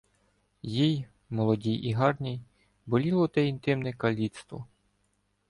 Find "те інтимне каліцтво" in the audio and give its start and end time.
3.27-4.67